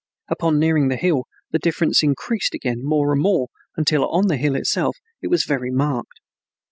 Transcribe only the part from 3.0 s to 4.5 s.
and more until on the